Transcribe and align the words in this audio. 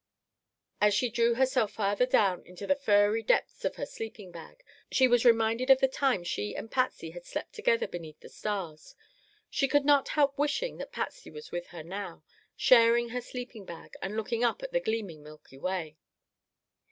As 0.81 0.95
she 0.95 1.11
drew 1.11 1.35
herself 1.35 1.73
farther 1.73 2.07
down 2.07 2.43
into 2.43 2.65
the 2.65 2.73
furry 2.73 3.21
depths 3.21 3.63
of 3.65 3.75
her 3.75 3.85
sleeping 3.85 4.31
bag, 4.31 4.63
she 4.91 5.07
was 5.07 5.23
reminded 5.23 5.69
of 5.69 5.79
the 5.79 5.87
time 5.87 6.23
she 6.23 6.55
and 6.55 6.71
Patsy 6.71 7.11
had 7.11 7.23
slept 7.23 7.53
together 7.53 7.87
beneath 7.87 8.19
the 8.19 8.27
stars. 8.27 8.95
She 9.51 9.67
could 9.67 9.85
not 9.85 10.09
help 10.17 10.39
wishing 10.39 10.77
that 10.77 10.91
Patsy 10.91 11.29
was 11.29 11.51
with 11.51 11.67
her 11.67 11.83
now, 11.83 12.23
sharing 12.57 13.09
her 13.09 13.21
sleeping 13.21 13.63
bag, 13.63 13.93
and 14.01 14.17
looking 14.17 14.43
up 14.43 14.63
at 14.63 14.71
the 14.71 14.79
gleaming 14.79 15.21
Milky 15.21 15.59
Way. 15.59 15.97